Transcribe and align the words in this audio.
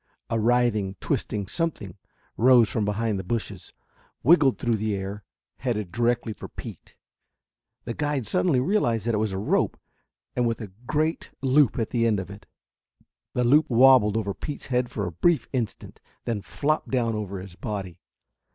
A 0.31 0.39
writhing, 0.39 0.95
twisting 0.99 1.45
something 1.45 1.95
rose 2.35 2.67
from 2.69 2.85
behind 2.85 3.19
the 3.19 3.23
bushes, 3.23 3.71
wriggled 4.23 4.57
through 4.57 4.77
the 4.77 4.95
air, 4.95 5.23
headed 5.57 5.91
directly 5.91 6.33
for 6.33 6.47
Pete. 6.47 6.95
The 7.83 7.93
guide 7.93 8.25
suddenly 8.25 8.59
realized 8.59 9.05
that 9.05 9.13
it 9.13 9.19
was 9.19 9.31
a 9.31 9.37
rope, 9.37 9.77
with 10.35 10.59
a 10.59 10.71
great 10.87 11.29
loop 11.43 11.77
at 11.77 11.91
the 11.91 12.07
end 12.07 12.19
of 12.19 12.31
it. 12.31 12.47
The 13.35 13.43
loop 13.43 13.69
wobbled 13.69 14.17
over 14.17 14.33
Pete's 14.33 14.65
head 14.65 14.89
for 14.89 15.05
a 15.05 15.11
brief 15.11 15.47
instant, 15.53 16.01
then 16.25 16.41
flopped 16.41 16.89
down 16.89 17.13
over 17.13 17.39
his 17.39 17.53
body. 17.55 17.99